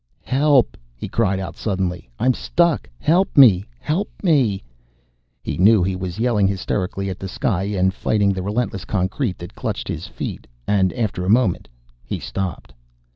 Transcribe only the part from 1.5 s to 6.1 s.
suddenly. "I'm stuck! Help me, help me!" He knew he